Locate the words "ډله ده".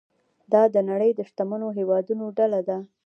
2.37-2.77